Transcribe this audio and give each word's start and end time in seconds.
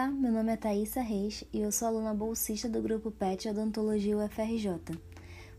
Olá, 0.00 0.08
meu 0.08 0.32
nome 0.32 0.50
é 0.50 0.56
Thaisa 0.56 1.02
Reis 1.02 1.44
e 1.52 1.60
eu 1.60 1.70
sou 1.70 1.86
aluna 1.86 2.14
bolsista 2.14 2.66
do 2.66 2.80
grupo 2.80 3.10
PET 3.10 3.50
Odontologia 3.50 4.16
UFRJ. 4.16 4.98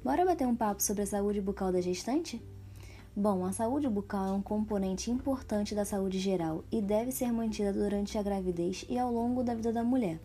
Bora 0.03 0.25
bater 0.25 0.47
um 0.47 0.55
papo 0.55 0.81
sobre 0.81 1.03
a 1.03 1.05
saúde 1.05 1.39
bucal 1.39 1.71
da 1.71 1.79
gestante? 1.79 2.41
Bom, 3.15 3.45
a 3.45 3.51
saúde 3.51 3.87
bucal 3.87 4.29
é 4.29 4.31
um 4.31 4.41
componente 4.41 5.11
importante 5.11 5.75
da 5.75 5.85
saúde 5.85 6.17
geral 6.17 6.63
e 6.71 6.81
deve 6.81 7.11
ser 7.11 7.31
mantida 7.31 7.71
durante 7.71 8.17
a 8.17 8.23
gravidez 8.23 8.83
e 8.89 8.97
ao 8.97 9.13
longo 9.13 9.43
da 9.43 9.53
vida 9.53 9.71
da 9.71 9.83
mulher. 9.83 10.19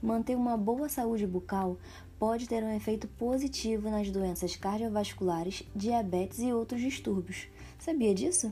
Manter 0.00 0.34
uma 0.34 0.56
boa 0.56 0.88
saúde 0.88 1.26
bucal 1.26 1.76
pode 2.18 2.48
ter 2.48 2.64
um 2.64 2.74
efeito 2.74 3.06
positivo 3.06 3.90
nas 3.90 4.10
doenças 4.10 4.56
cardiovasculares, 4.56 5.62
diabetes 5.76 6.38
e 6.38 6.54
outros 6.54 6.80
distúrbios. 6.80 7.48
Sabia 7.78 8.14
disso? 8.14 8.50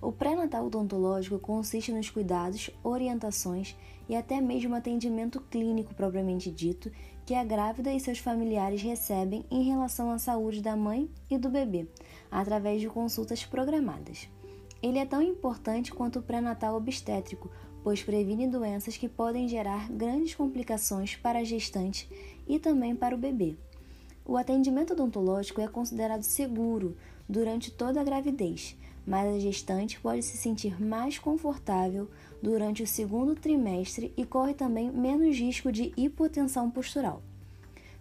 O 0.00 0.12
pré-natal 0.12 0.66
odontológico 0.66 1.40
consiste 1.40 1.90
nos 1.90 2.08
cuidados, 2.08 2.70
orientações 2.84 3.76
e 4.08 4.14
até 4.14 4.40
mesmo 4.40 4.76
atendimento 4.76 5.40
clínico 5.40 5.92
propriamente 5.92 6.52
dito 6.52 6.90
que 7.26 7.34
a 7.34 7.42
grávida 7.42 7.92
e 7.92 7.98
seus 7.98 8.18
familiares 8.18 8.80
recebem 8.80 9.44
em 9.50 9.64
relação 9.64 10.10
à 10.12 10.18
saúde 10.18 10.62
da 10.62 10.76
mãe 10.76 11.10
e 11.28 11.36
do 11.36 11.50
bebê, 11.50 11.88
através 12.30 12.80
de 12.80 12.88
consultas 12.88 13.44
programadas. 13.44 14.28
Ele 14.80 14.98
é 14.98 15.04
tão 15.04 15.20
importante 15.20 15.92
quanto 15.92 16.20
o 16.20 16.22
pré-natal 16.22 16.76
obstétrico, 16.76 17.50
pois 17.82 18.00
previne 18.00 18.46
doenças 18.46 18.96
que 18.96 19.08
podem 19.08 19.48
gerar 19.48 19.90
grandes 19.90 20.32
complicações 20.34 21.16
para 21.16 21.40
a 21.40 21.44
gestante 21.44 22.08
e 22.46 22.58
também 22.58 22.94
para 22.94 23.16
o 23.16 23.18
bebê. 23.18 23.56
O 24.24 24.36
atendimento 24.36 24.92
odontológico 24.92 25.60
é 25.60 25.66
considerado 25.66 26.22
seguro 26.22 26.96
durante 27.28 27.72
toda 27.72 28.00
a 28.00 28.04
gravidez 28.04 28.76
mas 29.08 29.34
a 29.34 29.38
gestante 29.38 29.98
pode 29.98 30.22
se 30.22 30.36
sentir 30.36 30.78
mais 30.80 31.18
confortável 31.18 32.06
durante 32.42 32.82
o 32.82 32.86
segundo 32.86 33.34
trimestre 33.34 34.12
e 34.18 34.26
corre 34.26 34.52
também 34.52 34.92
menos 34.92 35.34
risco 35.34 35.72
de 35.72 35.94
hipotensão 35.96 36.70
postural. 36.70 37.22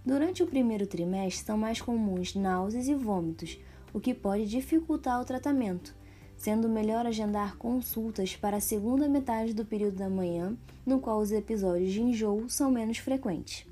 Durante 0.05 0.44
o 0.44 0.47
primeiro 0.47 0.86
trimestre 0.86 1.45
são 1.45 1.58
mais 1.58 1.81
comuns 1.81 2.36
náuseas 2.36 2.89
e 2.89 2.94
vômitos, 2.94 3.58
o 3.94 4.02
que 4.02 4.14
pode 4.14 4.45
dificultar 4.47 5.22
o 5.22 5.25
tratamento, 5.25 5.95
sendo 6.36 6.67
melhor 6.67 7.05
agendar 7.05 7.55
consultas 7.55 8.36
para 8.36 8.58
a 8.58 8.61
segunda 8.61 9.08
metade 9.08 9.53
do 9.53 9.64
período 9.64 9.95
da 9.95 10.09
manhã, 10.09 10.58
no 10.86 10.99
qual 10.99 11.19
os 11.19 11.31
episódios 11.31 11.94
de 11.94 12.02
enjoo 12.02 12.49
são 12.49 12.69
menos 12.69 12.97
frequentes. 12.97 13.66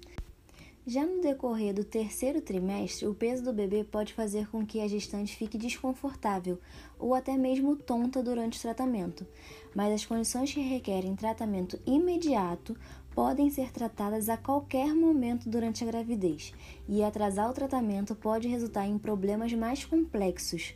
Já 0.88 1.04
no 1.04 1.20
decorrer 1.20 1.74
do 1.74 1.84
terceiro 1.84 2.40
trimestre, 2.40 3.08
o 3.08 3.16
peso 3.16 3.44
do 3.44 3.52
bebê 3.52 3.84
pode 3.84 4.14
fazer 4.14 4.48
com 4.52 4.64
que 4.64 4.80
a 4.80 4.88
gestante 4.88 5.36
fique 5.36 5.58
desconfortável 5.58 6.60
ou 7.00 7.16
até 7.16 7.36
mesmo 7.36 7.76
tonta 7.76 8.22
durante 8.22 8.60
o 8.60 8.62
tratamento, 8.62 9.26
mas 9.74 9.92
as 9.92 10.06
condições 10.06 10.54
que 10.54 10.62
requerem 10.62 11.16
tratamento 11.16 11.80
imediato 11.88 12.78
podem 13.16 13.50
ser 13.50 13.72
tratadas 13.72 14.30
a 14.30 14.38
qualquer 14.38 14.94
momento 14.94 15.50
durante 15.50 15.84
a 15.84 15.88
gravidez, 15.88 16.54
e 16.88 17.04
atrasar 17.04 17.50
o 17.50 17.54
tratamento 17.54 18.14
pode 18.14 18.48
resultar 18.48 18.86
em 18.86 19.00
problemas 19.00 19.52
mais 19.54 19.84
complexos. 19.84 20.76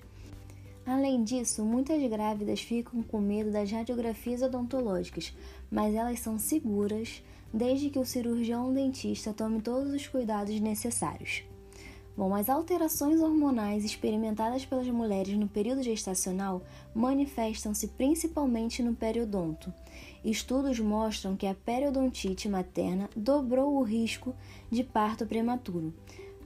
Além 0.88 1.24
disso, 1.24 1.64
muitas 1.64 2.02
grávidas 2.10 2.62
ficam 2.62 3.04
com 3.04 3.22
medo 3.22 3.52
das 3.52 3.70
radiografias 3.70 4.42
odontológicas, 4.42 5.38
mas 5.70 5.94
elas 5.94 6.20
são 6.20 6.40
seguras 6.40 7.22
desde 7.54 7.90
que 7.90 8.00
o 8.00 8.06
cirurgião 8.06 8.74
dentista 8.74 9.34
tome 9.34 9.62
todos 9.62 9.94
os 9.94 10.08
cuidados 10.08 10.60
necessários. 10.60 11.44
Bom, 12.20 12.36
as 12.36 12.50
alterações 12.50 13.22
hormonais 13.22 13.86
experimentadas 13.86 14.66
pelas 14.66 14.88
mulheres 14.88 15.38
no 15.38 15.48
período 15.48 15.82
gestacional 15.82 16.62
manifestam-se 16.94 17.88
principalmente 17.88 18.84
no 18.84 18.94
periodonto. 18.94 19.74
Estudos 20.22 20.80
mostram 20.82 21.38
que 21.38 21.48
a 21.48 21.56
periodontite 21.56 22.50
materna 22.50 23.10
dobrou 23.16 23.78
o 23.78 23.84
risco 23.84 24.36
de 24.70 24.84
parto 24.84 25.26
prematuro. 25.26 25.94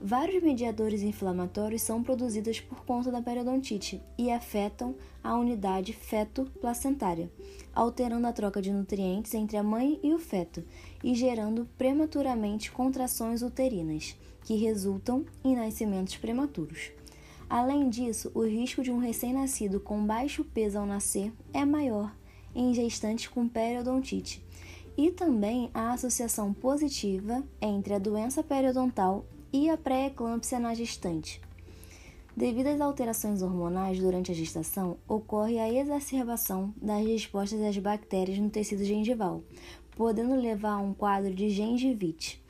Vários 0.06 0.42
mediadores 0.42 1.00
inflamatórios 1.00 1.80
são 1.80 2.02
produzidos 2.02 2.60
por 2.60 2.84
conta 2.84 3.10
da 3.10 3.22
periodontite 3.22 4.02
e 4.18 4.30
afetam 4.30 4.94
a 5.22 5.34
unidade 5.34 5.94
feto-placentária, 5.94 7.32
alterando 7.74 8.26
a 8.26 8.32
troca 8.34 8.60
de 8.60 8.70
nutrientes 8.70 9.32
entre 9.32 9.56
a 9.56 9.62
mãe 9.62 9.98
e 10.02 10.12
o 10.12 10.18
feto 10.18 10.62
e 11.02 11.14
gerando 11.14 11.66
prematuramente 11.78 12.70
contrações 12.70 13.40
uterinas, 13.40 14.14
que 14.44 14.56
resultam 14.56 15.24
em 15.42 15.56
nascimentos 15.56 16.18
prematuros. 16.18 16.90
Além 17.48 17.88
disso, 17.88 18.30
o 18.34 18.44
risco 18.44 18.82
de 18.82 18.92
um 18.92 18.98
recém-nascido 18.98 19.80
com 19.80 20.04
baixo 20.04 20.44
peso 20.44 20.78
ao 20.78 20.84
nascer 20.84 21.32
é 21.50 21.64
maior 21.64 22.14
em 22.54 22.74
gestantes 22.74 23.26
com 23.28 23.48
periodontite, 23.48 24.44
e 24.98 25.10
também 25.10 25.70
a 25.72 25.94
associação 25.94 26.52
positiva 26.52 27.42
entre 27.58 27.94
a 27.94 27.98
doença 27.98 28.42
periodontal 28.42 29.24
e 29.54 29.70
a 29.70 29.78
pré-eclâmpsia 29.78 30.58
na 30.58 30.74
gestante. 30.74 31.40
Devido 32.36 32.66
às 32.66 32.80
alterações 32.80 33.40
hormonais 33.40 34.00
durante 34.00 34.32
a 34.32 34.34
gestação, 34.34 34.96
ocorre 35.06 35.60
a 35.60 35.72
exacerbação 35.72 36.74
das 36.76 37.06
respostas 37.06 37.62
às 37.62 37.78
bactérias 37.78 38.36
no 38.36 38.50
tecido 38.50 38.84
gengival, 38.84 39.44
podendo 39.96 40.34
levar 40.34 40.72
a 40.72 40.78
um 40.78 40.92
quadro 40.92 41.32
de 41.32 41.50
gengivite. 41.50 42.42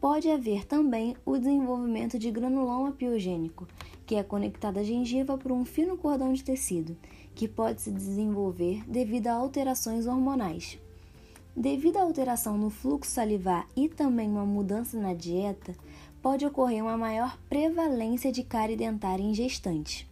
Pode 0.00 0.28
haver 0.28 0.66
também 0.66 1.16
o 1.24 1.38
desenvolvimento 1.38 2.18
de 2.18 2.32
granuloma 2.32 2.90
piogênico, 2.90 3.68
que 4.04 4.16
é 4.16 4.22
conectado 4.24 4.78
à 4.78 4.82
gengiva 4.82 5.38
por 5.38 5.52
um 5.52 5.64
fino 5.64 5.96
cordão 5.96 6.32
de 6.32 6.42
tecido, 6.42 6.96
que 7.32 7.46
pode 7.46 7.80
se 7.80 7.92
desenvolver 7.92 8.82
devido 8.90 9.28
a 9.28 9.34
alterações 9.34 10.04
hormonais. 10.04 10.80
Devido 11.56 11.98
à 11.98 12.02
alteração 12.02 12.56
no 12.56 12.70
fluxo 12.70 13.10
salivar 13.10 13.68
e 13.76 13.88
também 13.88 14.28
uma 14.28 14.46
mudança 14.46 14.98
na 14.98 15.12
dieta, 15.12 15.74
pode 16.22 16.44
ocorrer 16.44 16.82
uma 16.82 16.96
maior 16.96 17.38
prevalência 17.48 18.30
de 18.30 18.42
cárie 18.42 18.76
dentária 18.76 19.22
em 19.22 19.34
gestantes. 19.34 20.06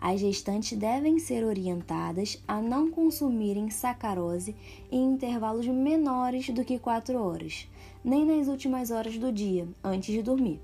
As 0.00 0.20
gestantes 0.20 0.78
devem 0.78 1.18
ser 1.18 1.44
orientadas 1.44 2.40
a 2.46 2.62
não 2.62 2.88
consumirem 2.88 3.68
sacarose 3.68 4.54
em 4.92 5.12
intervalos 5.12 5.66
menores 5.66 6.48
do 6.50 6.64
que 6.64 6.78
4 6.78 7.20
horas, 7.20 7.68
nem 8.04 8.24
nas 8.24 8.46
últimas 8.46 8.92
horas 8.92 9.18
do 9.18 9.32
dia, 9.32 9.66
antes 9.82 10.14
de 10.14 10.22
dormir. 10.22 10.60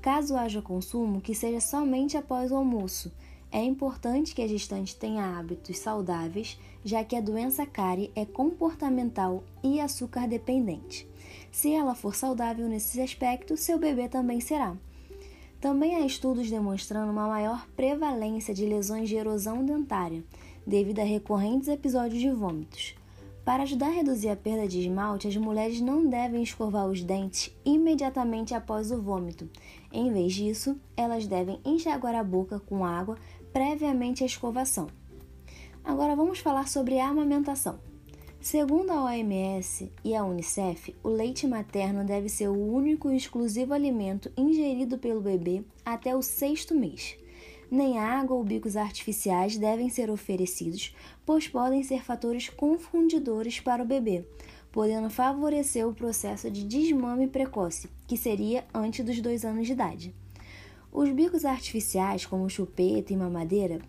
Caso 0.00 0.34
haja 0.34 0.62
consumo, 0.62 1.20
que 1.20 1.34
seja 1.34 1.60
somente 1.60 2.16
após 2.16 2.50
o 2.50 2.56
almoço. 2.56 3.12
É 3.52 3.62
importante 3.62 4.34
que 4.34 4.40
a 4.40 4.48
gestante 4.48 4.96
tenha 4.96 5.38
hábitos 5.38 5.76
saudáveis, 5.76 6.58
já 6.82 7.04
que 7.04 7.16
a 7.16 7.20
doença 7.20 7.66
cárie 7.66 8.10
é 8.16 8.24
comportamental 8.24 9.44
e 9.62 9.78
açúcar 9.78 10.26
dependente. 10.26 11.06
Se 11.50 11.72
ela 11.72 11.94
for 11.94 12.14
saudável 12.14 12.68
nesses 12.68 12.98
aspectos, 13.00 13.60
seu 13.60 13.78
bebê 13.78 14.08
também 14.08 14.40
será. 14.40 14.76
Também 15.60 15.96
há 15.96 16.00
estudos 16.00 16.50
demonstrando 16.50 17.12
uma 17.12 17.28
maior 17.28 17.66
prevalência 17.76 18.54
de 18.54 18.64
lesões 18.64 19.08
de 19.08 19.16
erosão 19.16 19.64
dentária, 19.64 20.24
devido 20.66 21.00
a 21.00 21.04
recorrentes 21.04 21.68
episódios 21.68 22.20
de 22.20 22.30
vômitos. 22.30 22.94
Para 23.44 23.64
ajudar 23.64 23.88
a 23.88 23.92
reduzir 23.92 24.28
a 24.28 24.36
perda 24.36 24.68
de 24.68 24.80
esmalte, 24.80 25.26
as 25.26 25.36
mulheres 25.36 25.80
não 25.80 26.06
devem 26.06 26.42
escovar 26.42 26.86
os 26.86 27.02
dentes 27.02 27.50
imediatamente 27.64 28.54
após 28.54 28.90
o 28.90 29.00
vômito. 29.00 29.48
Em 29.92 30.12
vez 30.12 30.32
disso, 30.32 30.78
elas 30.96 31.26
devem 31.26 31.58
enxaguar 31.64 32.14
a 32.14 32.22
boca 32.22 32.60
com 32.60 32.84
água 32.84 33.18
previamente 33.52 34.22
à 34.22 34.26
escovação. 34.26 34.86
Agora 35.82 36.14
vamos 36.14 36.38
falar 36.38 36.68
sobre 36.68 37.00
a 37.00 37.08
amamentação. 37.08 37.89
Segundo 38.40 38.90
a 38.90 39.04
OMS 39.04 39.92
e 40.02 40.16
a 40.16 40.24
Unicef, 40.24 40.96
o 41.04 41.10
leite 41.10 41.46
materno 41.46 42.02
deve 42.02 42.30
ser 42.30 42.48
o 42.48 42.54
único 42.54 43.10
e 43.10 43.16
exclusivo 43.16 43.74
alimento 43.74 44.32
ingerido 44.34 44.96
pelo 44.96 45.20
bebê 45.20 45.62
até 45.84 46.16
o 46.16 46.22
sexto 46.22 46.74
mês. 46.74 47.18
Nem 47.70 47.98
água 47.98 48.34
ou 48.34 48.42
bicos 48.42 48.76
artificiais 48.76 49.58
devem 49.58 49.90
ser 49.90 50.10
oferecidos, 50.10 50.96
pois 51.26 51.48
podem 51.48 51.82
ser 51.82 52.02
fatores 52.02 52.48
confundidores 52.48 53.60
para 53.60 53.82
o 53.82 53.86
bebê, 53.86 54.24
podendo 54.72 55.10
favorecer 55.10 55.86
o 55.86 55.94
processo 55.94 56.50
de 56.50 56.64
desmame 56.64 57.28
precoce, 57.28 57.90
que 58.06 58.16
seria 58.16 58.64
antes 58.72 59.04
dos 59.04 59.20
dois 59.20 59.44
anos 59.44 59.66
de 59.66 59.74
idade. 59.74 60.14
Os 60.90 61.10
bicos 61.10 61.44
artificiais, 61.44 62.24
como 62.24 62.48
chupeta 62.48 63.12
e 63.12 63.16
mamadeira, 63.16 63.80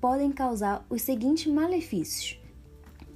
podem 0.00 0.30
causar 0.30 0.86
os 0.88 1.02
seguintes 1.02 1.52
malefícios 1.52 2.45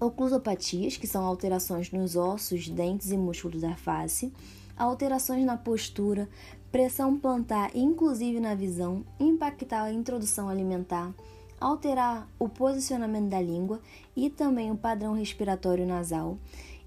oclusopatias, 0.00 0.96
que 0.96 1.06
são 1.06 1.24
alterações 1.24 1.90
nos 1.92 2.16
ossos, 2.16 2.68
dentes 2.68 3.10
e 3.10 3.16
músculos 3.16 3.60
da 3.60 3.76
face, 3.76 4.32
alterações 4.76 5.44
na 5.44 5.56
postura, 5.56 6.28
pressão 6.72 7.18
plantar, 7.18 7.70
inclusive 7.76 8.40
na 8.40 8.54
visão, 8.54 9.04
impactar 9.18 9.82
a 9.82 9.92
introdução 9.92 10.48
alimentar, 10.48 11.12
alterar 11.60 12.26
o 12.38 12.48
posicionamento 12.48 13.28
da 13.28 13.40
língua 13.40 13.80
e 14.16 14.30
também 14.30 14.70
o 14.70 14.76
padrão 14.76 15.12
respiratório 15.12 15.86
nasal, 15.86 16.38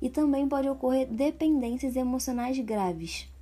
e 0.02 0.10
também 0.10 0.48
pode 0.50 0.68
ocorrer 0.68 1.08
dependências 1.08 1.96
emocionais 1.96 2.58
graves. 2.60 3.33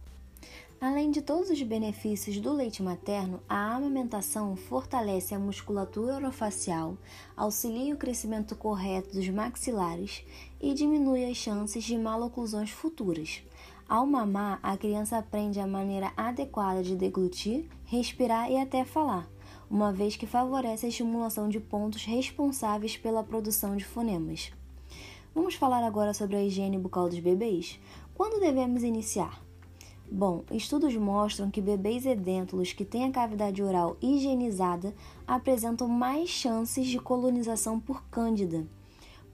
Além 0.84 1.12
de 1.12 1.22
todos 1.22 1.52
os 1.52 1.62
benefícios 1.62 2.40
do 2.40 2.52
leite 2.52 2.82
materno, 2.82 3.40
a 3.48 3.76
amamentação 3.76 4.56
fortalece 4.56 5.36
a 5.36 5.38
musculatura 5.38 6.16
orofacial, 6.16 6.98
auxilia 7.38 7.94
o 7.94 7.98
crescimento 7.98 8.56
correto 8.56 9.14
dos 9.14 9.30
maxilares 9.30 10.26
e 10.60 10.74
diminui 10.74 11.24
as 11.24 11.38
chances 11.38 11.84
de 11.84 11.96
maloclusões 12.00 12.72
futuras. 12.72 13.44
Ao 13.88 14.08
mamar, 14.08 14.60
a 14.64 14.76
criança 14.76 15.20
aprende 15.20 15.60
a 15.60 15.68
maneira 15.68 16.12
adequada 16.18 16.82
de 16.82 16.96
deglutir, 16.96 17.70
respirar 17.86 18.50
e 18.50 18.58
até 18.58 18.84
falar, 18.84 19.30
uma 19.70 19.94
vez 19.94 20.16
que 20.16 20.26
favorece 20.26 20.88
a 20.88 20.90
estimulação 20.90 21.48
de 21.48 21.60
pontos 21.60 22.06
responsáveis 22.06 22.98
pela 22.98 23.24
produção 23.24 23.78
de 23.78 23.86
fonemas. 23.86 24.52
Vamos 25.36 25.54
falar 25.54 25.86
agora 25.86 26.12
sobre 26.12 26.38
a 26.38 26.44
higiene 26.44 26.80
bucal 26.80 27.08
dos 27.08 27.20
bebês? 27.20 27.80
Quando 28.16 28.40
devemos 28.40 28.82
iniciar? 28.82 29.51
Bom, 30.14 30.44
estudos 30.52 30.94
mostram 30.98 31.50
que 31.50 31.62
bebês 31.62 32.06
edêntulos 32.06 32.74
que 32.74 32.84
têm 32.84 33.06
a 33.06 33.12
cavidade 33.12 33.64
oral 33.64 33.96
higienizada 34.02 34.94
apresentam 35.26 35.88
mais 35.88 36.30
chances 36.30 36.86
de 36.88 37.00
colonização 37.00 37.80
por 37.80 38.04
cândida. 38.12 38.68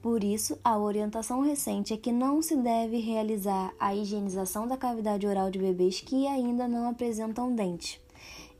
Por 0.00 0.22
isso, 0.22 0.56
a 0.62 0.78
orientação 0.78 1.40
recente 1.40 1.92
é 1.92 1.96
que 1.96 2.12
não 2.12 2.40
se 2.40 2.54
deve 2.54 3.00
realizar 3.00 3.74
a 3.76 3.92
higienização 3.92 4.68
da 4.68 4.76
cavidade 4.76 5.26
oral 5.26 5.50
de 5.50 5.58
bebês 5.58 6.00
que 6.00 6.28
ainda 6.28 6.68
não 6.68 6.88
apresentam 6.88 7.52
dente, 7.52 8.00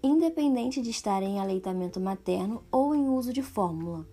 independente 0.03 0.83
de 0.83 0.91
estarem 0.91 1.37
em 1.37 1.39
aleitamento 1.39 2.01
materno 2.01 2.65
ou 2.73 2.97
em 2.97 3.09
uso 3.09 3.33
de 3.33 3.45
fórmula. 3.45 4.05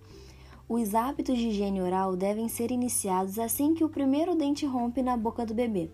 Os 0.70 0.94
hábitos 0.94 1.40
de 1.40 1.48
higiene 1.48 1.82
oral 1.82 2.16
devem 2.16 2.48
ser 2.50 2.70
iniciados 2.70 3.40
assim 3.40 3.74
que 3.74 3.84
o 3.84 3.90
primeiro 3.90 4.36
dente 4.36 4.64
rompe 4.64 5.02
na 5.02 5.18
boca 5.18 5.44
do 5.44 5.56
bebê 5.56 5.90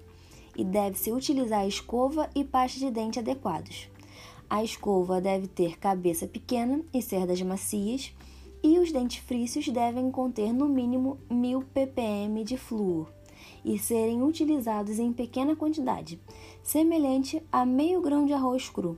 e 0.57 0.63
deve-se 0.63 1.11
utilizar 1.11 1.67
escova 1.67 2.29
e 2.35 2.43
pasta 2.43 2.79
de 2.79 2.91
dente 2.91 3.19
adequados. 3.19 3.89
A 4.49 4.63
escova 4.63 5.21
deve 5.21 5.47
ter 5.47 5.79
cabeça 5.79 6.27
pequena 6.27 6.81
e 6.93 7.01
cerdas 7.01 7.41
macias, 7.41 8.13
e 8.63 8.77
os 8.77 8.91
dentifrícios 8.91 9.67
devem 9.69 10.11
conter 10.11 10.53
no 10.53 10.67
mínimo 10.67 11.17
1000 11.29 11.63
ppm 11.73 12.43
de 12.43 12.57
flúor 12.57 13.11
e 13.63 13.77
serem 13.79 14.21
utilizados 14.23 14.99
em 14.99 15.11
pequena 15.11 15.55
quantidade, 15.55 16.19
semelhante 16.63 17.41
a 17.51 17.65
meio 17.65 18.01
grão 18.01 18.25
de 18.25 18.33
arroz 18.33 18.69
cru. 18.69 18.97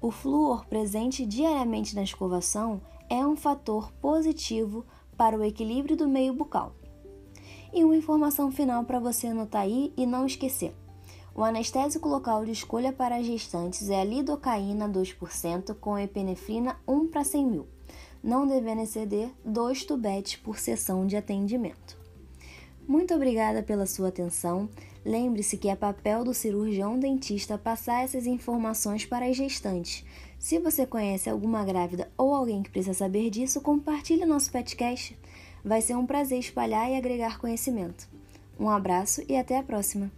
O 0.00 0.10
flúor 0.10 0.66
presente 0.66 1.24
diariamente 1.24 1.94
na 1.94 2.02
escovação 2.02 2.80
é 3.08 3.26
um 3.26 3.36
fator 3.36 3.90
positivo 4.00 4.84
para 5.16 5.36
o 5.36 5.44
equilíbrio 5.44 5.96
do 5.96 6.08
meio 6.08 6.34
bucal. 6.34 6.74
E 7.74 7.82
uma 7.82 7.96
informação 7.96 8.52
final 8.52 8.84
para 8.84 9.00
você 9.00 9.26
anotar 9.26 9.62
aí 9.62 9.92
e 9.96 10.06
não 10.06 10.24
esquecer. 10.24 10.72
O 11.34 11.42
anestésico 11.42 12.08
local 12.08 12.44
de 12.44 12.52
escolha 12.52 12.92
para 12.92 13.20
gestantes 13.20 13.90
é 13.90 14.00
a 14.00 14.04
lidocaína 14.04 14.88
2% 14.88 15.74
com 15.80 15.98
epinefrina 15.98 16.76
1 16.86 17.08
para 17.08 17.24
100 17.24 17.46
mil, 17.46 17.66
não 18.22 18.46
devendo 18.46 18.82
exceder 18.82 19.28
2 19.44 19.84
tubetes 19.86 20.36
por 20.36 20.56
sessão 20.60 21.04
de 21.04 21.16
atendimento. 21.16 21.98
Muito 22.86 23.12
obrigada 23.12 23.60
pela 23.60 23.86
sua 23.86 24.08
atenção. 24.08 24.68
Lembre-se 25.04 25.56
que 25.56 25.68
é 25.68 25.74
papel 25.74 26.22
do 26.22 26.32
cirurgião 26.32 26.96
dentista 26.96 27.58
passar 27.58 28.04
essas 28.04 28.24
informações 28.24 29.04
para 29.04 29.26
as 29.26 29.36
gestantes. 29.36 30.04
Se 30.38 30.60
você 30.60 30.86
conhece 30.86 31.28
alguma 31.28 31.64
grávida 31.64 32.08
ou 32.16 32.32
alguém 32.32 32.62
que 32.62 32.70
precisa 32.70 32.94
saber 32.94 33.30
disso, 33.30 33.60
compartilhe 33.60 34.24
nosso 34.24 34.52
podcast. 34.52 35.18
Vai 35.64 35.80
ser 35.80 35.96
um 35.96 36.04
prazer 36.04 36.38
espalhar 36.38 36.90
e 36.90 36.96
agregar 36.96 37.38
conhecimento. 37.38 38.06
Um 38.60 38.68
abraço 38.68 39.22
e 39.28 39.36
até 39.36 39.58
a 39.58 39.62
próxima! 39.62 40.10